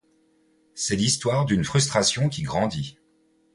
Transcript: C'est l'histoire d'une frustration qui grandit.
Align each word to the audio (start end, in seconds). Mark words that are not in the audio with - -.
C'est 0.73 0.95
l'histoire 0.95 1.45
d'une 1.45 1.63
frustration 1.63 2.27
qui 2.27 2.41
grandit. 2.41 2.97